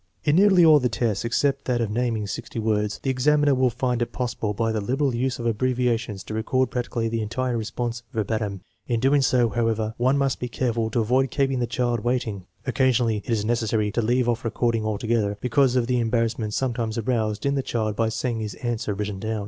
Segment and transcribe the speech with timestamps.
[0.23, 4.01] In nearly all the tests, except that of naming sixty words, the examiner will find
[4.01, 8.61] it possible by the liberal use of abbreviations to record practically the entire response verbatim.
[8.87, 12.47] In doing so, however, one must be careful to avoid keeping the child waiting.
[12.65, 17.45] Occasionally it is necessary to leave off recording altogether because of the embarrassment sometimes aroused
[17.45, 19.39] in the child by seeing his answer written down.